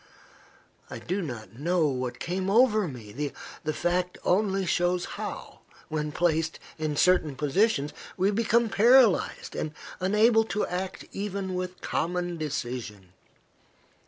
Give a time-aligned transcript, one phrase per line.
[0.89, 3.31] I do not know what came over me.
[3.63, 10.43] The fact only shows how, when placed in certain positions, we become paralyzed, and unable
[10.45, 13.13] to act even with common decision.